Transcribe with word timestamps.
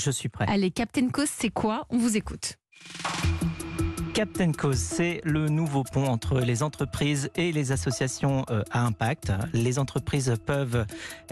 Je 0.00 0.10
suis 0.10 0.28
prêt. 0.30 0.46
Allez, 0.48 0.70
Captain 0.70 1.08
Cause, 1.08 1.28
c'est 1.28 1.50
quoi? 1.50 1.86
On 1.90 1.98
vous 1.98 2.16
écoute. 2.16 2.54
Captain 4.20 4.52
Cause, 4.52 4.76
c'est 4.76 5.22
le 5.24 5.48
nouveau 5.48 5.82
pont 5.82 6.04
entre 6.04 6.40
les 6.40 6.62
entreprises 6.62 7.30
et 7.36 7.52
les 7.52 7.72
associations 7.72 8.44
euh, 8.50 8.62
à 8.70 8.84
impact. 8.84 9.32
Les 9.54 9.78
entreprises 9.78 10.34
peuvent 10.44 10.84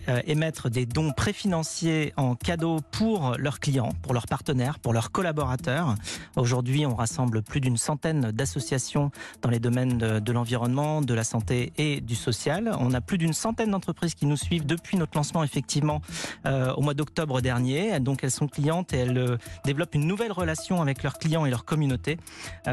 euh, 0.09 0.23
émettre 0.27 0.71
des 0.71 0.87
dons 0.87 1.13
préfinanciers 1.13 2.15
en 2.17 2.35
cadeau 2.35 2.79
pour 2.91 3.35
leurs 3.37 3.61
clients, 3.61 3.91
pour 4.01 4.15
leurs 4.15 4.27
partenaires, 4.27 4.79
pour 4.79 4.95
leurs 4.95 5.13
collaborateurs. 5.13 5.97
Aujourd'hui, 6.37 6.87
on 6.87 6.95
rassemble 6.95 7.43
plus 7.43 7.61
d'une 7.61 7.77
centaine 7.77 8.31
d'associations 8.31 9.11
dans 9.43 9.51
les 9.51 9.61
domaines 9.61 9.99
de, 9.99 10.33
l'environnement, 10.33 11.03
de 11.03 11.13
la 11.13 11.25
santé 11.25 11.75
et 11.77 12.01
du 12.01 12.15
social. 12.15 12.75
On 12.81 12.95
a 12.95 13.03
plus 13.03 13.19
d'une 13.19 13.35
centaine 13.35 13.71
d'entreprises 13.71 14.15
qui 14.15 14.25
nous 14.25 14.39
suivent 14.39 14.65
depuis 14.65 14.97
notre 14.97 15.15
lancement, 15.15 15.45
effectivement, 15.45 16.01
euh, 16.47 16.73
au 16.73 16.81
mois 16.81 16.95
d'octobre 16.95 17.43
dernier. 17.43 18.01
Donc, 18.01 18.25
elles 18.25 18.31
sont 18.31 18.49
clientes 18.49 18.95
et 18.95 19.01
elles 19.01 19.37
développent 19.67 19.95
une 19.95 20.07
nouvelle 20.07 20.33
relation 20.33 20.81
avec 20.81 21.03
leurs 21.03 21.19
clients 21.19 21.45
et 21.45 21.51
leur 21.51 21.67
communauté. 21.67 22.17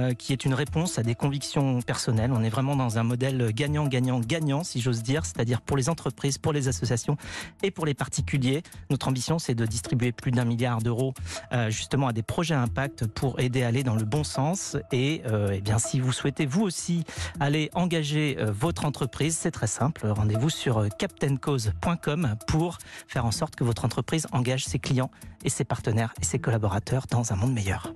Euh, 0.06 0.14
qui 0.14 0.34
est 0.34 0.46
une 0.46 0.54
réponse 0.54 0.98
à 0.98 1.04
des 1.04 1.16
convictions 1.16 1.82
personnelles. 1.82 2.32
On 2.34 2.44
est 2.44 2.50
vraiment 2.50 2.76
dans 2.76 2.98
un 2.98 3.04
modèle 3.04 3.52
gagnant-gagnant-gagnant, 3.54 4.64
si 4.64 4.82
j'ose 4.82 5.04
dire, 5.04 5.26
c'est-à-dire 5.26 5.62
pour 5.62 5.78
les 5.78 5.90
entreprises, 5.90 6.38
pour 6.38 6.54
les 6.54 6.68
associations 6.68 7.18
et 7.64 7.72
pour 7.72 7.86
les 7.86 7.94
particuliers. 7.94 8.64
Notre 8.90 9.08
ambition, 9.08 9.40
c'est 9.40 9.56
de 9.56 9.66
distribuer 9.66 10.12
plus 10.12 10.32
d'un 10.32 10.46
milliard 10.46 10.82
d'euros 10.82 11.14
euh, 11.54 11.70
justement 11.70 12.08
à 12.08 12.14
des 12.14 12.24
projets 12.24 12.56
impact 12.56 13.08
pour 13.08 13.40
aider 13.40 13.64
à 13.64 13.68
aller 13.68 13.84
dans 13.84 13.96
le 13.96 14.06
bon 14.06 14.24
sens. 14.24 14.78
Et 14.92 15.22
euh, 15.26 15.54
eh 15.54 15.62
bien, 15.62 15.78
si 15.80 16.00
vous 16.00 16.12
souhaitez 16.12 16.46
vous 16.46 16.62
aussi 16.62 17.04
aller 17.40 17.70
engager 17.74 18.38
votre 18.40 18.86
entreprise, 18.86 19.38
c'est 19.38 19.52
très 19.52 19.68
simple. 19.68 20.08
Rendez-vous 20.08 20.50
sur 20.50 20.88
captaincause.com 20.98 22.36
pour 22.48 22.78
faire 23.08 23.26
en 23.26 23.32
sorte 23.32 23.56
que 23.56 23.64
votre 23.64 23.86
entreprise 23.86 24.28
engage 24.32 24.66
ses 24.66 24.80
clients 24.80 25.12
et 25.44 25.50
ses 25.50 25.66
partenaires 25.66 26.14
et 26.22 26.26
ses 26.26 26.40
collaborateurs 26.40 27.06
dans 27.10 27.34
un 27.34 27.36
monde 27.36 27.54
meilleur 27.54 27.94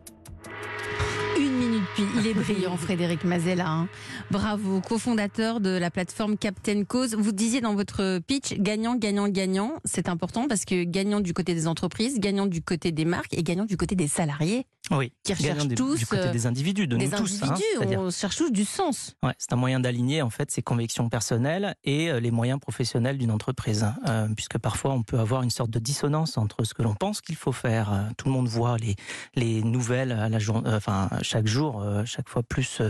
brillant, 2.39 2.77
Frédéric 2.77 3.23
Mazella. 3.23 3.69
Hein. 3.69 3.87
Bravo, 4.31 4.81
cofondateur 4.81 5.59
de 5.59 5.69
la 5.69 5.91
plateforme 5.91 6.37
Captain 6.37 6.83
Cause. 6.85 7.15
Vous 7.15 7.31
disiez 7.31 7.61
dans 7.61 7.75
votre 7.75 8.19
pitch, 8.19 8.53
gagnant, 8.53 8.95
gagnant, 8.95 9.27
gagnant. 9.27 9.73
C'est 9.83 10.09
important 10.09 10.47
parce 10.47 10.65
que 10.65 10.83
gagnant 10.83 11.19
du 11.19 11.33
côté 11.33 11.53
des 11.53 11.67
entreprises, 11.67 12.19
gagnant 12.19 12.45
du 12.45 12.61
côté 12.61 12.91
des 12.91 13.05
marques 13.05 13.33
et 13.33 13.43
gagnant 13.43 13.65
du 13.65 13.77
côté 13.77 13.95
des 13.95 14.07
salariés. 14.07 14.65
Oui, 14.91 15.11
qui 15.23 15.33
recherchent 15.33 15.67
tous 15.75 15.99
du 15.99 16.05
côté 16.05 16.31
des 16.31 16.47
individus, 16.47 16.87
de 16.87 16.97
des 16.97 17.07
nous 17.07 17.17
tous. 17.17 17.43
Hein, 17.43 17.53
on 17.97 18.09
cherche 18.09 18.37
tous 18.37 18.51
du 18.51 18.65
sens. 18.65 19.15
Ouais, 19.21 19.33
c'est 19.37 19.53
un 19.53 19.55
moyen 19.55 19.79
d'aligner 19.79 20.21
en 20.21 20.31
fait 20.31 20.49
ses 20.49 20.63
convictions 20.63 21.09
personnelles 21.09 21.75
et 21.83 22.09
euh, 22.09 22.19
les 22.19 22.31
moyens 22.31 22.59
professionnels 22.59 23.17
d'une 23.17 23.29
entreprise, 23.29 23.83
hein. 23.83 23.95
euh, 24.07 24.27
puisque 24.35 24.57
parfois 24.57 24.93
on 24.93 25.03
peut 25.03 25.19
avoir 25.19 25.43
une 25.43 25.51
sorte 25.51 25.69
de 25.69 25.79
dissonance 25.79 26.37
entre 26.37 26.63
ce 26.63 26.73
que 26.73 26.81
l'on 26.81 26.95
pense 26.95 27.21
qu'il 27.21 27.35
faut 27.35 27.51
faire. 27.51 27.93
Euh, 27.93 28.01
tout 28.17 28.27
le 28.27 28.31
monde 28.31 28.47
voit 28.47 28.77
les 28.77 28.95
les 29.35 29.61
nouvelles 29.61 30.11
à 30.11 30.27
la 30.27 30.39
journée, 30.39 30.69
enfin 30.73 31.09
chaque 31.21 31.45
jour, 31.45 31.85
chaque 32.05 32.28
fois 32.29 32.43
plus 32.43 32.81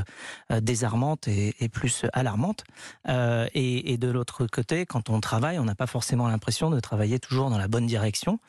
désarmantes 0.61 1.27
et, 1.27 1.55
et, 1.59 1.69
plus 1.69 2.05
alarmantes. 2.13 2.63
Et, 3.07 3.93
et, 3.93 3.97
de 3.97 4.09
l'autre 4.09 4.45
côté, 4.47 4.85
quand 4.85 5.09
on 5.09 5.19
travaille, 5.19 5.59
on 5.59 5.65
n'a 5.65 5.75
pas 5.75 5.87
forcément 5.87 6.27
l'impression 6.27 6.69
de 6.69 6.79
travailler 6.79 7.19
toujours 7.19 7.49
dans 7.49 7.57
la 7.57 7.67
bonne 7.67 7.87
direction. 7.87 8.39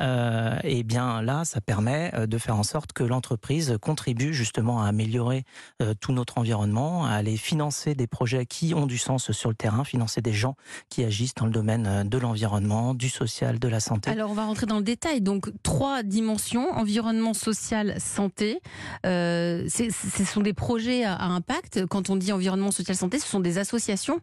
et 0.00 0.82
bien 0.84 1.22
là, 1.22 1.44
ça 1.44 1.60
permet 1.60 2.12
de 2.26 2.38
faire 2.38 2.56
en 2.56 2.62
sorte 2.62 2.92
que 2.92 3.04
l'entreprise 3.04 3.76
contribue 3.80 4.32
justement 4.32 4.82
à 4.82 4.86
améliorer 4.86 5.44
euh, 5.82 5.94
tout 5.98 6.12
notre 6.12 6.38
environnement, 6.38 7.04
à 7.04 7.10
aller 7.10 7.36
financer 7.36 7.94
des 7.94 8.06
projets 8.06 8.46
qui 8.46 8.74
ont 8.74 8.86
du 8.86 8.98
sens 8.98 9.32
sur 9.32 9.50
le 9.50 9.54
terrain, 9.54 9.84
financer 9.84 10.20
des 10.20 10.32
gens 10.32 10.56
qui 10.88 11.04
agissent 11.04 11.34
dans 11.34 11.46
le 11.46 11.52
domaine 11.52 11.86
euh, 11.86 12.04
de 12.04 12.18
l'environnement, 12.18 12.94
du 12.94 13.08
social, 13.08 13.58
de 13.58 13.68
la 13.68 13.80
santé. 13.80 14.10
Alors 14.10 14.30
on 14.30 14.34
va 14.34 14.44
rentrer 14.44 14.66
dans 14.66 14.78
le 14.78 14.82
détail. 14.82 15.20
Donc 15.20 15.50
trois 15.62 16.02
dimensions 16.02 16.70
environnement, 16.70 17.34
social, 17.34 18.00
santé. 18.00 18.60
Euh, 19.04 19.66
ce 19.68 20.35
sont 20.36 20.42
des 20.42 20.52
projets 20.52 21.02
à 21.04 21.24
impact. 21.24 21.86
Quand 21.86 22.10
on 22.10 22.16
dit 22.16 22.30
environnement, 22.30 22.70
social, 22.70 22.94
santé, 22.94 23.18
ce 23.18 23.26
sont 23.26 23.40
des 23.40 23.56
associations 23.56 24.20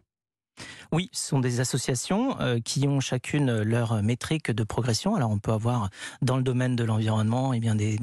oui, 0.92 1.10
ce 1.12 1.28
sont 1.28 1.40
des 1.40 1.60
associations 1.60 2.40
euh, 2.40 2.60
qui 2.60 2.86
ont 2.88 3.00
chacune 3.00 3.62
leur 3.62 4.02
métrique 4.02 4.50
de 4.50 4.64
progression. 4.64 5.14
Alors 5.14 5.30
on 5.30 5.38
peut 5.38 5.52
avoir 5.52 5.90
dans 6.22 6.36
le 6.36 6.42
domaine 6.42 6.76
de 6.76 6.84
l'environnement 6.84 7.52
eh 7.52 7.60
bien 7.60 7.74
des, 7.74 7.96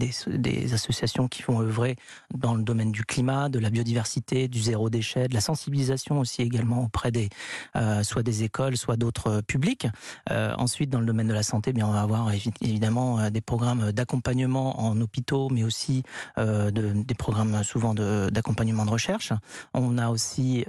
associations 0.73 1.27
qui 1.27 1.43
vont 1.43 1.61
œuvrer 1.61 1.95
dans 2.33 2.53
le 2.55 2.63
domaine 2.63 2.91
du 2.91 3.03
climat, 3.03 3.49
de 3.49 3.59
la 3.59 3.69
biodiversité, 3.69 4.47
du 4.47 4.61
zéro 4.61 4.89
déchet, 4.89 5.27
de 5.27 5.33
la 5.33 5.41
sensibilisation 5.41 6.19
aussi 6.19 6.41
également 6.41 6.83
auprès 6.83 7.11
des 7.11 7.29
euh, 7.75 8.03
soit 8.03 8.23
des 8.23 8.43
écoles, 8.43 8.77
soit 8.77 8.97
d'autres 8.97 9.41
publics. 9.41 9.87
Euh, 10.29 10.53
ensuite, 10.57 10.89
dans 10.89 10.99
le 10.99 11.05
domaine 11.05 11.27
de 11.27 11.33
la 11.33 11.43
santé, 11.43 11.71
eh 11.71 11.73
bien 11.73 11.87
on 11.87 11.91
va 11.91 12.01
avoir 12.01 12.31
évidemment 12.61 13.29
des 13.29 13.41
programmes 13.41 13.91
d'accompagnement 13.91 14.81
en 14.81 14.99
hôpitaux, 15.01 15.49
mais 15.49 15.63
aussi 15.63 16.03
de, 16.37 16.71
des 16.71 17.15
programmes 17.15 17.63
souvent 17.63 17.93
d'accompagnement 17.93 18.85
de, 18.85 18.91
recherche. 18.91 19.33
On 19.73 19.97
a 19.97 20.09
aussi 20.09 20.65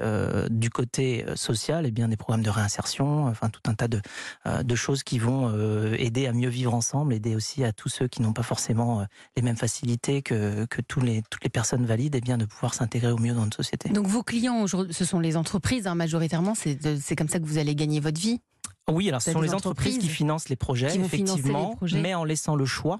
du 0.50 0.70
côté 0.70 1.24
social, 1.34 1.86
eh 1.86 1.90
bien 1.90 2.08
des 2.12 2.16
programmes 2.16 2.42
de 2.42 2.50
réinsertion, 2.50 3.26
enfin 3.26 3.48
tout 3.48 3.62
un 3.66 3.74
tas 3.74 3.88
de, 3.88 4.00
euh, 4.46 4.62
de 4.62 4.74
choses 4.74 5.02
qui 5.02 5.18
vont 5.18 5.48
euh, 5.48 5.96
aider 5.98 6.26
à 6.26 6.32
mieux 6.32 6.50
vivre 6.50 6.74
ensemble, 6.74 7.14
aider 7.14 7.34
aussi 7.34 7.64
à 7.64 7.72
tous 7.72 7.88
ceux 7.88 8.06
qui 8.06 8.20
n'ont 8.20 8.34
pas 8.34 8.42
forcément 8.42 9.00
euh, 9.00 9.04
les 9.36 9.42
mêmes 9.42 9.56
facilités 9.56 10.22
que, 10.22 10.66
que 10.66 10.82
tous 10.82 11.00
les, 11.00 11.22
toutes 11.30 11.42
les 11.42 11.50
personnes 11.50 11.86
valides, 11.86 12.14
et 12.14 12.18
eh 12.18 12.20
bien 12.20 12.36
de 12.36 12.44
pouvoir 12.44 12.74
s'intégrer 12.74 13.10
au 13.10 13.18
mieux 13.18 13.34
dans 13.34 13.44
notre 13.44 13.56
société. 13.56 13.88
Donc 13.88 14.06
vos 14.06 14.22
clients, 14.22 14.66
ce 14.66 15.04
sont 15.04 15.20
les 15.20 15.36
entreprises 15.36 15.86
hein, 15.86 15.94
majoritairement, 15.94 16.54
c'est 16.54 17.16
comme 17.16 17.28
ça 17.28 17.38
que 17.38 17.46
vous 17.46 17.58
allez 17.58 17.74
gagner 17.74 18.00
votre 18.00 18.20
vie 18.20 18.40
oui, 18.90 19.08
alors 19.08 19.22
ce 19.22 19.30
sont 19.30 19.40
les 19.40 19.54
entreprises, 19.54 19.98
qui 19.98 20.08
financent 20.08 20.48
les 20.48 20.56
projets, 20.56 20.96
effectivement, 20.96 21.78
mais 21.92 22.14
en 22.14 22.24
laissant 22.24 22.56
le 22.56 22.66
choix 22.66 22.98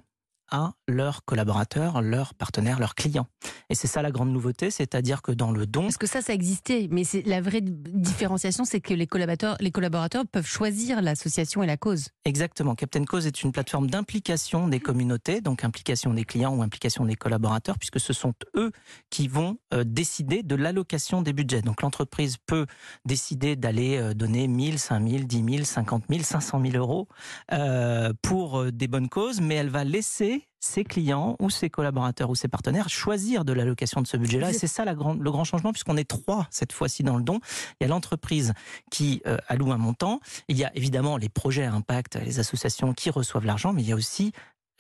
à 0.53 0.75
leurs 0.87 1.25
collaborateurs, 1.25 2.03
leurs 2.03 2.35
partenaires, 2.35 2.79
leurs 2.79 2.95
clients. 2.95 3.27
Et 3.71 3.75
c'est 3.75 3.89
ça 3.89 4.03
la 4.03 4.11
grande 4.11 4.31
nouveauté, 4.31 4.71
c'est-à-dire 4.71 5.23
que 5.23 5.33
dans 5.33 5.51
le 5.51 5.67
don... 5.67 5.83
Parce 5.83 5.97
que 5.97 6.07
ça, 6.07 6.21
ça 6.21 6.35
existait, 6.35 6.89
mais 6.91 7.05
c'est 7.05 7.23
la 7.23 7.41
vraie 7.41 7.63
différenciation, 7.63 8.65
c'est 8.65 8.81
que 8.81 8.93
les 8.93 9.07
collaborateurs, 9.07 9.57
les 9.61 9.71
collaborateurs 9.71 10.25
peuvent 10.31 10.47
choisir 10.47 11.01
l'association 11.01 11.63
et 11.63 11.67
la 11.67 11.79
cause. 11.79 12.09
Exactement. 12.27 12.75
Captain 12.75 13.05
Cause 13.05 13.27
est 13.27 13.43
une 13.43 13.51
plateforme 13.51 13.89
d'implication 13.89 14.69
des 14.69 14.79
communautés, 14.79 15.41
donc 15.41 15.65
implication 15.65 16.13
des 16.13 16.25
clients 16.25 16.55
ou 16.55 16.63
implication 16.63 17.07
des 17.07 17.17
collaborateurs, 17.17 17.79
puisque 17.79 17.99
ce 17.99 18.13
sont 18.13 18.35
eux 18.55 18.73
qui 19.09 19.29
vont 19.29 19.57
euh, 19.73 19.85
décider 19.85 20.43
de 20.43 20.55
l'allocation 20.55 21.23
des 21.23 21.33
budgets. 21.33 21.63
Donc 21.63 21.81
l'entreprise 21.81 22.37
peut 22.37 22.67
décider 23.07 23.57
d'aller 23.57 23.97
euh, 23.97 24.13
donner 24.13 24.49
1000, 24.49 24.79
5000, 24.79 25.27
10 25.27 25.45
000, 25.55 25.65
50 25.65 26.05
000, 26.11 26.23
500 26.23 26.61
000 26.63 26.77
euros 26.77 27.09
euh, 27.53 28.13
pour 28.21 28.71
des 28.71 28.89
bonnes 28.89 29.09
causes, 29.09 29.41
mais 29.41 29.55
elle 29.55 29.71
va 29.71 29.85
laisser 29.85 30.42
ses 30.61 30.85
clients 30.85 31.37
ou 31.41 31.51
ses 31.51 31.71
collaborateurs 31.71 32.31
ou 32.31 32.35
ses 32.37 32.47
partenaires 32.49 32.89
choisir 32.89 33.45
de 33.45 33.53
l'allocation 33.53 34.01
de 34.01 34.07
ce 34.07 34.17
budget-là. 34.17 34.51
Et 34.51 34.53
c'est 34.53 34.69
ça 34.69 34.85
la 34.85 34.93
le 34.93 35.31
grand 35.31 35.45
changement, 35.45 35.73
puisqu'on 35.73 35.97
est 35.97 36.09
trois 36.09 36.47
cette 36.51 36.73
fois-ci 36.73 37.03
dans 37.03 37.17
le 37.17 37.25
don. 37.25 37.41
Il 37.81 37.85
y 37.85 37.87
a 37.87 37.89
l'entreprise 37.89 38.53
qui 38.91 39.23
euh, 39.27 39.37
alloue 39.49 39.73
un 39.73 39.77
montant. 39.77 40.21
Il 40.49 40.57
y 40.57 40.65
a 40.65 40.71
évidemment 40.77 41.17
les 41.17 41.29
projets 41.29 41.65
à 41.65 41.73
impact, 41.73 42.17
les 42.17 42.39
associations 42.39 42.93
qui 42.95 43.11
reçoivent 43.11 43.45
l'argent, 43.45 43.73
mais 43.73 43.83
il 43.83 43.89
y 43.89 43.93
a 43.93 43.97
aussi 43.97 44.33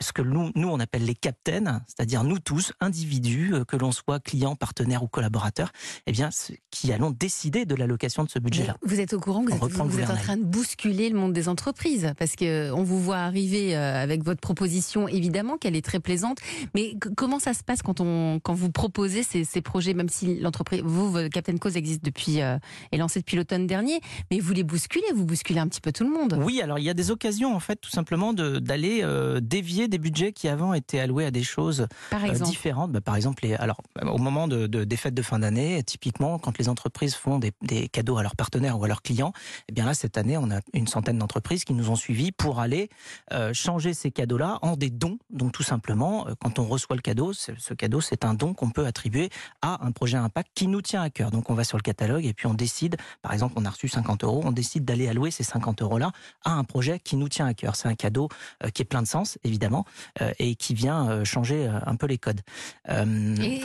ce 0.02 0.12
que 0.12 0.22
nous, 0.22 0.50
nous 0.54 0.68
on 0.68 0.80
appelle 0.80 1.04
les 1.04 1.14
captains, 1.14 1.82
c'est-à-dire 1.86 2.24
nous 2.24 2.38
tous, 2.38 2.72
individus, 2.80 3.54
euh, 3.54 3.64
que 3.64 3.76
l'on 3.76 3.92
soit 3.92 4.20
client, 4.20 4.56
partenaire 4.56 5.02
ou 5.02 5.08
collaborateur, 5.08 5.72
eh 6.06 6.12
bien, 6.12 6.30
qui 6.70 6.92
allons 6.92 7.10
décider 7.10 7.64
de 7.64 7.74
l'allocation 7.74 8.24
de 8.24 8.30
ce 8.30 8.38
budget-là. 8.38 8.76
Vous 8.82 9.00
êtes 9.00 9.12
au 9.12 9.20
courant 9.20 9.44
que 9.44 9.52
vous, 9.52 10.00
êtes, 10.00 10.10
en 10.10 10.16
train 10.16 10.36
de 10.36 10.44
bousculer 10.44 11.08
le 11.08 11.18
monde 11.18 11.32
des 11.32 11.48
entreprises, 11.48 12.12
parce 12.18 12.36
que 12.36 12.70
on 12.72 12.82
vous 12.82 13.00
voit 13.00 13.18
arriver 13.18 13.76
euh, 13.76 14.02
avec 14.02 14.24
votre 14.24 14.40
proposition, 14.40 15.08
évidemment 15.08 15.56
qu'elle 15.56 15.76
est 15.76 15.84
très 15.84 16.00
plaisante, 16.00 16.38
mais 16.74 16.94
comment 17.16 17.38
ça 17.38 17.54
se 17.54 17.62
passe 17.62 17.82
quand 17.82 18.00
on, 18.00 18.40
quand 18.40 18.54
vous 18.54 18.70
proposez 18.70 19.22
ces, 19.22 19.44
ces 19.44 19.60
projets, 19.60 19.94
même 19.94 20.08
si 20.08 20.38
l'entreprise, 20.40 20.82
vous, 20.84 21.28
Captain 21.30 21.56
Cause 21.56 21.76
existe 21.76 22.04
depuis 22.04 22.40
euh, 22.40 22.58
est 22.90 22.96
lancé 22.96 23.20
depuis 23.20 23.36
l'automne 23.36 23.66
dernier, 23.66 24.00
mais 24.30 24.40
vous 24.40 24.52
les 24.52 24.64
bousculez, 24.64 25.06
vous 25.14 25.24
bousculez 25.24 25.60
un 25.60 25.68
petit 25.68 25.80
peu 25.80 25.92
tout 25.92 26.04
le 26.04 26.10
monde. 26.10 26.38
Oui, 26.42 26.60
alors 26.60 26.78
il 26.78 26.84
y 26.84 26.90
a 26.90 26.94
des 26.94 27.10
occasions 27.10 27.54
en 27.54 27.60
fait, 27.60 27.76
tout 27.76 27.90
simplement, 27.90 28.32
d'aller 28.32 29.04
dévier 29.40 29.88
des 29.92 29.98
budgets 29.98 30.32
qui 30.32 30.48
avant 30.48 30.72
étaient 30.72 30.98
alloués 30.98 31.26
à 31.26 31.30
des 31.30 31.42
choses 31.42 31.86
euh, 32.12 32.38
différentes. 32.38 32.92
Bah, 32.92 33.02
par 33.02 33.14
exemple, 33.14 33.44
les, 33.44 33.54
alors, 33.54 33.80
au 34.02 34.18
moment 34.18 34.48
de, 34.48 34.66
des 34.66 34.96
fêtes 34.96 35.14
de 35.14 35.22
fin 35.22 35.38
d'année, 35.38 35.82
typiquement, 35.82 36.38
quand 36.38 36.58
les 36.58 36.68
entreprises 36.70 37.14
font 37.14 37.38
des, 37.38 37.88
cadeaux 37.88 38.16
à 38.16 38.22
leurs 38.22 38.34
partenaires 38.34 38.78
ou 38.78 38.84
à 38.84 38.88
leurs 38.88 39.02
clients, 39.02 39.32
eh 39.68 39.72
bien 39.72 39.84
là, 39.84 39.92
cette 39.92 40.16
année, 40.16 40.38
on 40.38 40.50
a 40.50 40.60
une 40.72 40.86
centaine 40.86 41.18
d'entreprises 41.18 41.64
qui 41.64 41.74
nous 41.74 41.90
ont 41.90 41.94
suivis 41.94 42.32
pour 42.32 42.58
aller 42.58 42.88
euh, 43.32 43.52
changer 43.52 43.92
ces 43.92 44.10
cadeaux-là 44.10 44.58
en 44.62 44.76
des 44.76 44.88
dons. 44.88 45.18
Donc, 45.28 45.52
tout 45.52 45.62
simplement, 45.62 46.26
euh, 46.26 46.34
quand 46.40 46.58
on 46.58 46.64
reçoit 46.64 46.96
le 46.96 47.02
cadeau, 47.02 47.34
ce 47.34 47.74
cadeau, 47.74 48.00
c'est 48.00 48.24
un 48.24 48.32
don 48.32 48.54
qu'on 48.54 48.70
peut 48.70 48.86
attribuer 48.86 49.28
à 49.60 49.84
un 49.84 49.92
projet 49.92 50.16
impact 50.16 50.50
qui 50.54 50.68
nous 50.68 50.80
tient 50.80 51.02
à 51.02 51.10
cœur. 51.10 51.30
Donc, 51.30 51.50
on 51.50 51.54
va 51.54 51.64
sur 51.64 51.76
le 51.76 51.82
catalogue 51.82 52.24
et 52.24 52.32
puis 52.32 52.46
on 52.46 52.54
décide, 52.54 52.96
par 53.20 53.34
exemple, 53.34 53.54
on 53.56 53.66
a 53.66 53.70
reçu 53.70 53.88
50 53.88 54.24
euros, 54.24 54.40
on 54.42 54.52
décide 54.52 54.86
d'aller 54.86 55.06
allouer 55.06 55.30
ces 55.30 55.44
50 55.44 55.82
euros-là 55.82 56.12
à 56.44 56.52
un 56.52 56.64
projet 56.64 56.98
qui 56.98 57.16
nous 57.16 57.28
tient 57.28 57.44
à 57.44 57.52
cœur. 57.52 57.76
C'est 57.76 57.88
un 57.88 57.94
cadeau 57.94 58.30
qui 58.72 58.80
est 58.80 58.86
plein 58.86 59.02
de 59.02 59.06
sens, 59.06 59.38
évidemment 59.44 59.81
euh, 60.20 60.32
et 60.38 60.54
qui 60.54 60.74
vient 60.74 61.08
euh, 61.08 61.24
changer 61.24 61.66
euh, 61.66 61.78
un 61.86 61.96
peu 61.96 62.06
les 62.06 62.18
codes. 62.18 62.40
il 62.88 63.60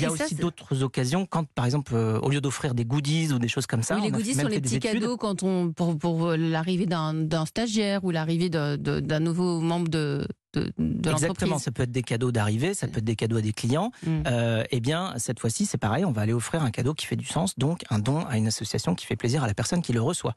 y 0.00 0.04
a 0.04 0.10
aussi 0.10 0.34
d'autres 0.34 0.82
occasions 0.82 1.26
quand, 1.26 1.46
par 1.54 1.64
exemple, 1.64 1.94
au 1.94 2.28
lieu 2.30 2.40
d'offrir 2.40 2.74
des 2.74 2.84
goodies 2.84 3.32
ou 3.32 3.38
des 3.38 3.48
choses 3.48 3.66
comme 3.66 3.82
ça, 3.82 3.98
les 3.98 4.10
goodies 4.10 4.34
sont 4.34 4.48
les 4.48 4.60
petits 4.60 4.80
cadeaux 4.80 5.16
quand 5.16 5.42
on 5.42 5.72
pour, 5.72 5.98
pour 5.98 6.32
l'arrivée 6.32 6.86
d'un 6.86 7.46
stagiaire 7.46 8.04
ou 8.04 8.10
l'arrivée 8.10 8.48
d'un 8.48 9.20
nouveau 9.20 9.60
membre 9.60 9.88
de 9.88 10.26
de, 10.54 10.72
de 10.78 11.10
Exactement, 11.10 11.58
ça 11.58 11.70
peut 11.70 11.82
être 11.82 11.92
des 11.92 12.02
cadeaux 12.02 12.32
d'arrivée, 12.32 12.74
ça 12.74 12.88
peut 12.88 12.98
être 12.98 13.04
des 13.04 13.16
cadeaux 13.16 13.36
à 13.36 13.40
des 13.40 13.52
clients. 13.52 13.90
Mm. 14.04 14.22
Euh, 14.26 14.64
eh 14.70 14.80
bien, 14.80 15.14
cette 15.16 15.40
fois-ci, 15.40 15.66
c'est 15.66 15.78
pareil, 15.78 16.04
on 16.04 16.12
va 16.12 16.22
aller 16.22 16.32
offrir 16.32 16.62
un 16.62 16.70
cadeau 16.70 16.94
qui 16.94 17.06
fait 17.06 17.16
du 17.16 17.26
sens, 17.26 17.58
donc 17.58 17.84
un 17.90 17.98
don 17.98 18.24
à 18.26 18.36
une 18.36 18.46
association 18.46 18.94
qui 18.94 19.06
fait 19.06 19.16
plaisir 19.16 19.44
à 19.44 19.46
la 19.46 19.54
personne 19.54 19.82
qui 19.82 19.92
le 19.92 20.00
reçoit. 20.00 20.34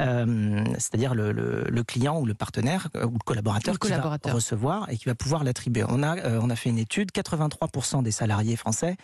Euh, 0.00 0.64
c'est-à-dire 0.74 1.14
le, 1.14 1.32
le, 1.32 1.84
client 1.84 2.18
ou 2.18 2.26
le 2.26 2.34
partenaire 2.34 2.88
ou 2.94 3.12
le 3.12 3.24
collaborateur 3.24 3.78
qui 3.78 3.88
va 3.88 4.18
recevoir 4.32 4.90
et 4.90 4.96
qui 4.96 5.04
va 5.04 5.14
pouvoir 5.14 5.44
l'attribuer. 5.44 5.84
On 5.88 6.02
a, 6.02 6.38
on 6.40 6.50
a 6.50 6.56
fait 6.56 6.70
une 6.70 6.78
étude, 6.78 7.10
83% 7.12 8.02
des 8.02 8.10
salariés 8.10 8.56
français 8.56 8.96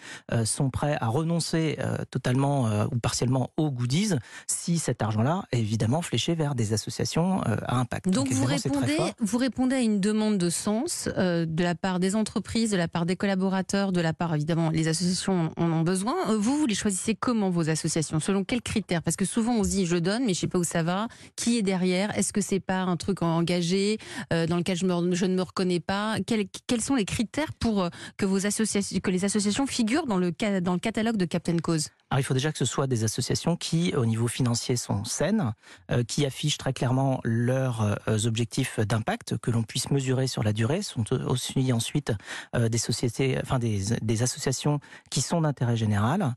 sont 0.45 0.71
prêts 0.71 0.97
à 1.01 1.07
renoncer 1.07 1.79
totalement 2.11 2.87
ou 2.87 2.99
partiellement 2.99 3.51
aux 3.57 3.71
goodies 3.71 4.15
si 4.47 4.79
cet 4.79 5.03
argent-là 5.03 5.45
est 5.53 5.61
évidemment 5.61 6.03
fléché 6.03 6.35
vers 6.35 6.55
des 6.55 6.73
associations 6.73 7.41
à 7.43 7.77
impact. 7.77 8.09
Donc, 8.09 8.33
vous, 8.33 8.45
répondez, 8.45 8.99
vous 9.21 9.39
répondez 9.39 9.77
à 9.77 9.81
une 9.81 10.01
demande 10.01 10.42
de 10.43 10.51
sens 10.51 11.09
euh, 11.17 11.47
de 11.47 11.63
la 11.63 11.75
part 11.75 12.01
des 12.01 12.17
entreprises, 12.17 12.71
de 12.71 12.77
la 12.77 12.89
part 12.89 13.07
des 13.07 13.17
collaborateurs, 13.17 13.93
de 13.93 14.01
la 14.01 14.13
part 14.13 14.35
évidemment 14.35 14.71
les 14.71 14.89
associations 14.89 15.53
en 15.57 15.73
ont 15.73 15.83
besoin. 15.83 16.15
Euh, 16.31 16.37
vous, 16.37 16.59
vous 16.59 16.67
les 16.67 16.75
choisissez 16.75 17.15
comment 17.15 17.49
vos 17.49 17.71
associations? 17.71 18.19
Selon 18.19 18.43
quels 18.43 18.63
critères? 18.63 19.03
Parce 19.03 19.17
que 19.17 19.25
souvent 19.25 19.55
on 19.55 19.65
se 19.65 19.71
dit 19.71 19.87
je 19.87 19.97
donne 19.97 20.25
mais 20.25 20.35
je 20.35 20.41
sais 20.41 20.49
pas 20.49 20.59
où 20.59 20.65
ça 20.65 20.83
va. 20.83 21.07
Qui 21.37 21.59
est 21.59 21.63
derrière? 21.63 22.17
Est-ce 22.19 22.33
que 22.33 22.41
c'est 22.41 22.61
pas 22.61 22.81
un 22.81 22.97
truc 22.97 23.23
engagé 23.23 23.99
euh, 24.33 24.47
dans 24.47 24.57
lequel 24.57 24.77
je, 24.77 24.85
ne 24.85 25.37
me 25.37 25.43
reconnais 25.43 25.81
pas? 25.81 26.17
Quels, 26.27 26.81
sont 26.81 26.97
les 26.97 27.05
critères 27.05 27.53
pour 27.55 27.89
que 28.17 28.27
vos 28.27 28.45
associations, 28.45 28.99
que 28.99 29.11
les 29.11 29.25
associations 29.25 29.67
figurent 29.67 30.07
dans 30.07 30.19
le 30.19 30.33
catalogue 30.33 31.17
de 31.17 31.25
Captain 31.25 31.59
Cause? 31.59 31.89
Il 32.19 32.23
faut 32.23 32.35
déjà 32.35 32.53
que 32.53 32.59
ce 32.59 32.65
soit 32.65 32.87
des 32.87 33.05
associations 33.05 33.57
qui, 33.57 33.95
au 33.95 34.05
niveau 34.05 34.29
financier, 34.29 34.77
sont 34.77 35.05
saines, 35.05 35.55
euh, 35.91 36.03
qui 36.05 36.27
affichent 36.27 36.59
très 36.59 36.73
clairement 36.73 37.21
leurs 37.25 37.97
euh, 38.09 38.27
objectifs 38.27 38.81
d'impact, 38.81 39.39
que 39.39 39.51
l'on 39.51 39.63
puisse 39.63 39.91
mesurer 39.91 40.27
sur 40.27 40.43
la 40.43 40.53
durée. 40.53 40.83
Sont 40.83 41.13
aussi 41.13 41.73
ensuite 41.73 42.13
euh, 42.55 42.69
des 42.69 42.79
sociétés, 42.79 43.39
enfin 43.43 43.59
des 43.59 44.23
associations 44.23 44.81
qui 45.11 45.21
sont 45.21 45.41
d'intérêt 45.41 45.77
général, 45.77 46.35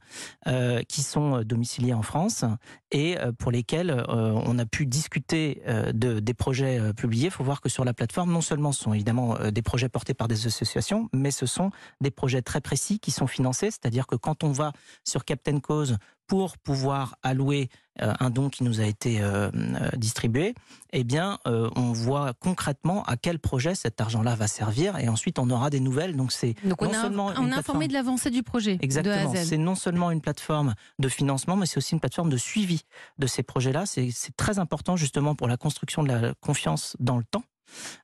qui 0.88 1.02
sont 1.04 1.42
domiciliées 1.42 1.94
en 1.94 2.02
France 2.02 2.46
et 2.92 3.18
pour 3.38 3.52
lesquelles 3.52 4.04
on 4.08 4.58
a 4.60 4.66
pu 4.66 4.86
discuter 4.86 5.62
de, 5.94 6.20
des 6.20 6.34
projets 6.34 6.94
publiés. 6.94 7.26
Il 7.26 7.32
faut 7.32 7.44
voir 7.44 7.62
que 7.62 7.70
sur 7.70 7.86
la 7.86 7.94
plateforme, 7.94 8.32
non 8.32 8.42
seulement 8.42 8.72
ce 8.72 8.84
sont 8.84 8.94
évidemment 8.94 9.38
des 9.52 9.62
projets 9.62 9.90
portés 9.90 10.14
par 10.14 10.28
des 10.28 10.48
associations, 10.48 11.10
mais 11.14 11.32
ce 11.32 11.46
sont 11.46 11.72
des 12.02 12.12
projets 12.12 12.42
très 12.42 12.62
précis 12.62 13.00
qui 13.00 13.12
sont 13.12 13.28
financés. 13.28 13.72
C'est-à-dire 13.72 14.08
que 14.08 14.16
quand 14.16 14.44
on 14.44 14.52
va 14.52 14.72
sur 15.04 15.26
Captain 15.26 15.60
cause 15.66 15.98
pour 16.28 16.58
pouvoir 16.58 17.16
allouer 17.24 17.70
euh, 18.02 18.14
un 18.20 18.30
don 18.30 18.50
qui 18.50 18.64
nous 18.64 18.82
a 18.82 18.86
été 18.86 19.22
euh, 19.22 19.50
euh, 19.54 19.90
distribué, 19.96 20.54
eh 20.92 21.04
bien, 21.04 21.40
on 21.46 21.92
voit 21.94 22.34
concrètement 22.40 23.04
à 23.04 23.16
quel 23.18 23.40
projet 23.40 23.76
cet 23.76 24.02
argent-là 24.02 24.36
va 24.36 24.48
servir, 24.48 24.98
et 24.98 25.08
ensuite 25.08 25.40
on 25.40 25.50
aura 25.50 25.70
des 25.70 25.80
nouvelles. 25.80 26.16
Donc 26.16 26.32
c'est 26.32 26.56
non 26.64 26.76
on 26.80 26.90
a, 26.90 27.02
seulement 27.02 27.32
on 27.38 27.52
a 27.52 27.58
informé 27.58 27.88
de 27.88 27.94
l'avancée 27.94 28.32
du 28.32 28.44
projet. 28.44 28.78
Exactement. 28.82 29.34
C'est 29.36 29.58
non 29.58 29.76
seulement 29.76 30.12
une 30.12 30.22
plateforme 30.22 30.74
de 31.00 31.10
financement, 31.10 31.56
mais 31.56 31.66
c'est 31.66 31.78
aussi 31.78 31.94
une 31.94 32.00
plateforme 32.00 32.30
de 32.30 32.38
suivi 32.38 32.82
de 33.18 33.28
ces 33.28 33.44
projets-là. 33.44 33.86
C'est 33.86 34.12
très 34.38 34.60
important 34.60 34.96
justement 34.96 35.36
pour 35.36 35.48
la 35.48 35.58
construction 35.58 36.04
de 36.04 36.12
la 36.12 36.34
confiance 36.42 36.96
dans 37.00 37.18
le 37.18 37.24
temps. 37.24 37.44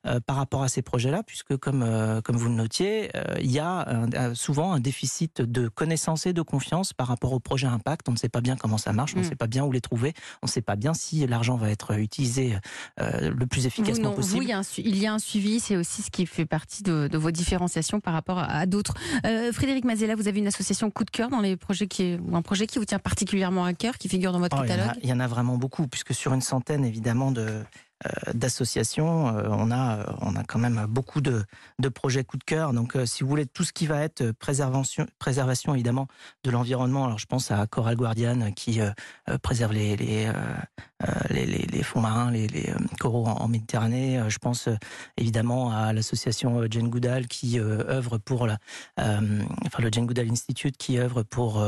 Euh, 0.06 0.20
par 0.20 0.36
rapport 0.36 0.62
à 0.62 0.68
ces 0.68 0.82
projets-là, 0.82 1.22
puisque 1.22 1.56
comme, 1.56 1.82
euh, 1.82 2.20
comme 2.20 2.36
vous 2.36 2.48
le 2.48 2.54
notiez, 2.54 3.10
euh, 3.16 3.22
il 3.40 3.50
y 3.50 3.58
a 3.58 3.86
souvent 4.34 4.72
un 4.72 4.80
déficit 4.80 5.42
de 5.42 5.68
connaissance 5.68 6.26
et 6.26 6.32
de 6.32 6.42
confiance 6.42 6.92
par 6.92 7.06
rapport 7.06 7.32
au 7.32 7.40
projet 7.40 7.66
impact. 7.66 8.08
On 8.08 8.12
ne 8.12 8.16
sait 8.16 8.28
pas 8.28 8.40
bien 8.40 8.56
comment 8.56 8.78
ça 8.78 8.92
marche, 8.92 9.14
on 9.14 9.20
ne 9.20 9.24
mm. 9.24 9.28
sait 9.28 9.36
pas 9.36 9.46
bien 9.46 9.64
où 9.64 9.72
les 9.72 9.80
trouver, 9.80 10.12
on 10.42 10.46
ne 10.46 10.50
sait 10.50 10.62
pas 10.62 10.76
bien 10.76 10.94
si 10.94 11.26
l'argent 11.26 11.56
va 11.56 11.70
être 11.70 11.92
utilisé 11.98 12.58
le 12.98 13.44
plus 13.46 13.66
efficacement 13.66 14.12
possible. 14.12 14.44
il, 14.44 14.48
y 14.48 14.52
a 14.52 14.58
un, 14.58 14.62
il 14.78 14.98
y 14.98 15.06
a 15.06 15.14
un 15.14 15.18
suivi, 15.18 15.60
c'est 15.60 15.76
aussi 15.76 16.02
ce 16.02 16.10
qui 16.10 16.26
fait 16.26 16.46
partie 16.46 16.82
de, 16.82 17.08
vos 17.16 17.30
différenciations 17.30 18.00
par 18.00 18.14
rapport 18.14 18.38
à, 18.38 18.66
d'autres. 18.66 18.94
Frédéric 19.52 19.84
Mazella, 19.84 20.14
vous 20.14 20.28
avez 20.28 20.40
une 20.40 20.46
association 20.46 20.90
coup 20.90 21.04
de 21.04 21.10
cœur 21.10 21.30
dans 21.30 21.40
les 21.40 21.56
projets 21.56 21.86
qui, 21.86 22.18
ou 22.26 22.36
un 22.36 22.42
projet 22.42 22.66
qui 22.66 22.78
vous 22.78 22.84
tient 22.84 22.98
particulièrement 22.98 23.64
à 23.64 23.72
cœur, 23.72 23.98
qui 23.98 24.08
figure 24.08 24.32
dans 24.32 24.40
votre 24.40 24.56
oh, 24.58 24.66
catalogue? 24.66 24.96
il 25.02 25.08
y, 25.08 25.12
en 25.12 25.20
a 25.20 25.26
vraiment 25.26 25.56
beaucoup, 25.56 25.86
puisque 25.86 26.14
sur 26.14 26.32
une 26.32 26.40
centaine 26.40 26.84
évidemment 26.84 27.30
de 27.30 27.62
d'associations. 28.34 29.36
Euh, 29.36 29.48
on 29.50 29.70
a, 29.70 29.98
euh, 29.98 30.04
on 30.20 30.36
a 30.36 30.44
quand 30.44 30.58
même 30.58 30.86
beaucoup 30.88 31.20
de, 31.20 31.44
de 31.78 31.88
projets 31.88 32.24
coup 32.24 32.36
de 32.36 32.44
cœur. 32.44 32.72
Donc, 32.72 32.96
si 33.04 33.22
vous 33.22 33.28
voulez, 33.28 33.46
tout 33.46 33.64
ce 33.64 33.72
qui 33.72 33.86
va 33.86 34.00
être 34.02 34.32
préservation, 34.32 35.06
préservation 35.18 35.74
évidemment 35.74 36.06
de 36.44 36.50
l'environnement. 36.50 37.04
Alors, 37.04 37.18
je 37.18 37.26
pense 37.26 37.50
à 37.50 37.66
Coral 37.66 37.96
Guardian 37.96 38.52
qui 38.52 38.80
préserve 39.42 39.72
les, 39.72 39.96
les, 39.96 40.30
les, 41.30 41.46
les, 41.46 41.82
fonds 41.82 42.00
marins, 42.00 42.30
les, 42.30 42.46
les 42.48 42.72
coraux 42.98 43.26
en, 43.26 43.48
Méditerranée. 43.48 44.20
Je 44.28 44.38
pense 44.38 44.68
évidemment 45.16 45.72
à 45.72 45.92
l'association 45.92 46.62
Jane 46.70 46.88
Goodall 46.88 47.26
qui 47.26 47.58
œuvre 47.58 48.18
pour 48.18 48.46
la, 48.46 48.58
enfin 48.96 49.82
le 49.82 49.90
Jane 49.92 50.06
Goodall 50.06 50.30
Institute 50.30 50.76
qui 50.76 50.98
œuvre 50.98 51.22
pour 51.22 51.62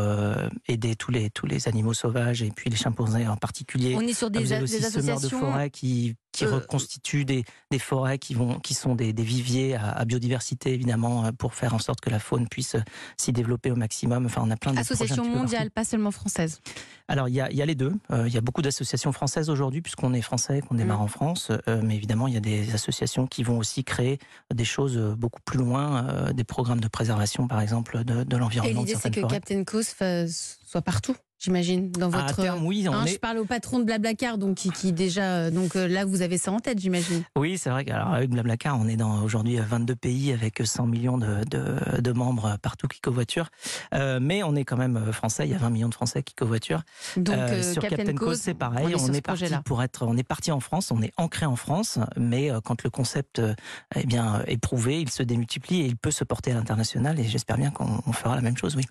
aider 0.69 0.97
tous 0.97 1.11
les 1.11 1.31
tous 1.31 1.47
les 1.47 1.69
animaux 1.69 1.95
sauvages 1.95 2.43
et 2.43 2.51
puis 2.51 2.71
les 2.71 2.77
chimpanzés 2.77 3.27
en 3.27 3.37
particulier. 3.37 3.95
On 3.97 4.01
est 4.01 4.15
sur 4.15 4.31
des, 4.31 4.41
des 4.41 4.53
associations 4.53 5.21
de 5.21 5.29
forêt 5.29 5.71
qui 5.71 6.17
qui 6.35 6.45
euh, 6.45 6.57
reconstituent 6.57 7.25
des, 7.25 7.45
des, 7.71 7.79
forêts 7.79 8.19
qui, 8.19 8.35
vont, 8.35 8.59
qui 8.59 8.75
sont 8.75 8.95
des, 8.95 9.13
des 9.13 9.23
viviers 9.23 9.77
à, 9.77 10.05
biodiversité, 10.05 10.75
évidemment, 10.75 11.27
euh, 11.27 11.33
pour 11.33 11.55
faire 11.55 11.75
en 11.75 11.79
sorte 11.79 12.01
que 12.01 12.11
la 12.11 12.19
faune 12.19 12.49
puisse 12.49 12.75
euh, 12.75 12.83
s'y 13.17 13.33
développer 13.33 13.71
au 13.71 13.77
maximum. 13.77 14.27
Enfin, 14.27 14.43
on 14.45 14.51
a 14.51 14.57
plein 14.57 14.73
de 14.73 14.79
Association 14.79 15.25
mondiale, 15.25 15.71
pas 15.71 15.85
seulement 15.85 16.11
française. 16.11 16.61
Alors, 17.07 17.29
il 17.29 17.35
y 17.35 17.41
a, 17.41 17.51
y 17.53 17.63
a, 17.63 17.67
les 17.67 17.75
deux. 17.75 17.93
il 18.11 18.33
y 18.33 18.37
a 18.37 18.41
beaucoup 18.41 18.63
d'associations 18.63 19.13
françaises 19.13 19.49
aujourd'hui, 19.49 19.81
puisqu'on 19.81 20.13
est 20.13 20.23
français, 20.23 20.61
qu'on 20.61 20.75
démarre 20.75 21.01
mm. 21.01 21.03
en 21.03 21.09
France. 21.09 21.53
mais 21.83 21.95
évidemment, 21.95 22.27
il 22.27 22.35
y 22.35 22.37
a 22.37 22.41
des 22.41 22.75
associations 22.75 23.27
qui 23.27 23.43
vont 23.43 23.59
aussi 23.59 23.85
créer 23.85 24.19
des 24.53 24.65
choses 24.65 24.99
beaucoup 25.17 25.41
plus 25.45 25.59
loin, 25.59 26.33
des 26.33 26.45
programmes 26.45 26.81
de 26.81 26.89
préservation, 26.89 27.47
par 27.47 27.61
exemple, 27.61 28.05
de, 28.05 28.25
de 28.25 28.37
l'environnement. 28.37 28.83
Et 28.83 28.85
l'idée, 28.87 28.99
c'est 29.01 29.11
que 29.11 29.27
Captain 29.27 29.63
Coast 29.65 30.03
soit 30.29 30.83
partout 30.83 31.15
j'imagine, 31.45 31.91
dans 31.91 32.09
votre. 32.09 32.41
À 32.41 32.43
terme, 32.43 32.67
oui. 32.67 32.87
On 32.89 32.93
hein, 32.93 33.07
Je 33.07 33.17
parle 33.17 33.39
au 33.39 33.45
patron 33.45 33.79
de 33.79 33.85
Blablacar, 33.85 34.39
donc 34.39 34.57
qui, 34.57 34.71
qui 34.71 34.93
déjà, 34.93 35.23
euh, 35.23 35.51
donc 35.51 35.77
euh, 35.77 35.87
là, 35.87 36.05
vous 36.05 36.23
avez 36.23 36.39
ça 36.39 36.51
en 36.53 36.61
tête, 36.61 36.81
j'imagine. 36.81 37.23
Oui, 37.37 37.59
c'est 37.59 37.71
vrai 37.71 37.85
qu'avec 37.85 38.31
Blablacar, 38.31 38.79
on 38.81 38.89
est 38.89 38.97
dans 38.97 39.23
aujourd'hui 39.23 39.57
22 39.57 39.95
pays 39.95 40.33
avec 40.33 40.63
100 40.65 40.87
millions 40.87 41.19
de, 41.19 41.45
de, 41.45 42.01
de 42.01 42.13
membres 42.13 42.57
partout 42.63 42.89
qui 42.89 43.01
covoiturent. 43.01 43.51
Euh, 43.95 44.19
mais 44.21 44.43
on 44.43 44.57
est 44.57 44.65
quand 44.65 44.77
même 44.77 45.13
français. 45.13 45.47
Il 45.47 45.51
y 45.51 45.55
a 45.55 45.59
20 45.59 45.71
millions 45.71 45.89
de 45.89 45.95
Français 45.95 46.23
qui 46.23 46.35
covoiturent. 46.35 46.83
Donc 47.17 47.37
euh, 47.37 47.63
sur 47.63 47.83
Captain, 47.83 48.15
Cause, 48.15 48.41
c'est 48.41 48.55
pareil. 48.55 48.95
On, 48.99 49.13
est 49.13 49.21
parti 49.21 49.45
pour 49.65 49.83
être, 49.83 50.07
on 50.07 50.17
est 50.17 50.23
parti 50.27 50.51
en 50.51 50.61
France, 50.61 50.91
on 50.91 51.03
est 51.03 51.13
ancré 51.17 51.47
en 51.47 51.57
France, 51.57 51.99
mais 52.17 52.51
quand 52.65 52.83
le 52.83 52.91
concept 52.91 53.41
eh 53.95 54.07
bien 54.07 54.43
est 54.47 54.57
prouvé, 54.57 55.01
il 55.01 55.11
se 55.11 55.23
démultiplie 55.23 55.83
et 55.83 55.87
il 55.87 55.97
peut 55.97 56.11
se 56.11 56.25
porter 56.25 56.53
à 56.53 56.55
l'international. 56.55 57.19
Et 57.21 57.25
j'espère 57.25 57.59
bien 57.59 57.71
qu'on 57.71 58.13
fera 58.13 58.35
la 58.35 58.43
même 58.43 58.57
chose, 58.57 58.77
oui. 58.77 58.83